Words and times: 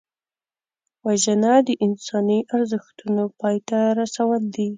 وژنه 1.05 1.53
د 1.67 1.69
انساني 1.85 2.39
ارزښتونو 2.55 3.23
پای 3.39 3.57
ته 3.67 3.77
رسول 3.99 4.41
دي 4.55 4.67